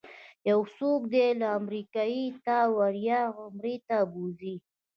[0.49, 4.55] یو څوک دې له امریکې تا وړیا عمرې ته بوځي.